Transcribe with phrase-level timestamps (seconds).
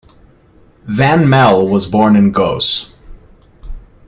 [0.87, 2.91] Van Melle was born in Goes.